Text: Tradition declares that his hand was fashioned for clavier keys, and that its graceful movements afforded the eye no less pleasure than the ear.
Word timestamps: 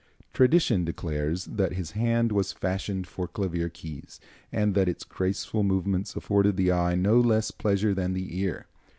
Tradition 0.33 0.83
declares 0.83 1.45
that 1.45 1.73
his 1.73 1.91
hand 1.91 2.31
was 2.31 2.53
fashioned 2.53 3.05
for 3.05 3.27
clavier 3.27 3.69
keys, 3.69 4.19
and 4.51 4.73
that 4.73 4.89
its 4.89 5.03
graceful 5.03 5.61
movements 5.61 6.15
afforded 6.15 6.57
the 6.57 6.71
eye 6.71 6.95
no 6.95 7.19
less 7.19 7.51
pleasure 7.51 7.93
than 7.93 8.13
the 8.13 8.35
ear. 8.39 8.65